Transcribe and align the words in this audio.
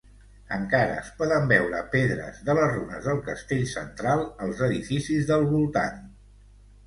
Encara 0.55 0.93
es 1.01 1.09
poden 1.17 1.43
veure 1.51 1.81
pedres 1.95 2.39
de 2.47 2.55
les 2.59 2.71
runes 2.71 3.05
del 3.09 3.21
castell 3.27 3.61
central 3.73 4.25
als 4.47 4.63
edificis 4.69 5.29
del 5.33 5.45
voltant. 5.53 6.01